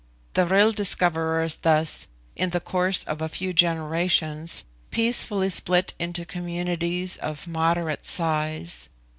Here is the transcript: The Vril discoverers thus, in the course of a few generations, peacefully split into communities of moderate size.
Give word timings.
The 0.33 0.47
Vril 0.47 0.71
discoverers 0.71 1.57
thus, 1.57 2.07
in 2.35 2.49
the 2.49 2.59
course 2.59 3.03
of 3.03 3.21
a 3.21 3.29
few 3.29 3.53
generations, 3.53 4.63
peacefully 4.89 5.51
split 5.51 5.93
into 5.99 6.25
communities 6.25 7.17
of 7.17 7.45
moderate 7.45 8.07
size. 8.07 8.89